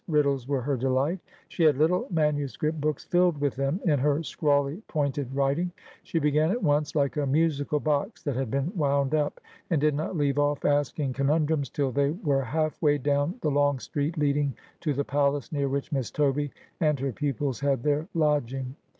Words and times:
Riddles 0.07 0.47
were 0.47 0.61
her 0.63 0.77
delight. 0.77 1.19
She 1.47 1.61
had 1.63 1.77
little 1.77 2.07
manuscript 2.09 2.81
books 2.81 3.03
filled 3.03 3.39
with 3.39 3.55
them 3.55 3.79
in 3.85 3.99
her 3.99 4.23
scrawly, 4.23 4.81
pointed 4.87 5.31
writing. 5.35 5.71
She 6.01 6.17
began 6.17 6.49
at 6.49 6.63
once, 6.63 6.95
like 6.95 7.17
a 7.17 7.27
musical 7.27 7.79
box 7.79 8.23
that 8.23 8.35
has 8.35 8.47
been 8.47 8.71
wound 8.75 9.13
up, 9.13 9.39
and 9.69 9.79
did 9.79 9.93
not 9.93 10.17
leave 10.17 10.37
odf 10.37 10.65
asking 10.67 11.13
conundrums 11.13 11.69
till 11.69 11.91
they 11.91 12.09
were 12.09 12.41
half 12.41 12.81
way 12.81 12.97
down 12.97 13.35
the 13.41 13.51
long 13.51 13.77
street 13.77 14.17
leading 14.17 14.55
to 14.79 14.95
the 14.95 15.05
palace, 15.05 15.51
near 15.51 15.69
which 15.69 15.91
Miss 15.91 16.09
Toby 16.09 16.51
and 16.79 16.99
her 16.99 17.11
pupils 17.11 17.59
had 17.59 17.83
their 17.83 18.07
lodging. 18.15 18.75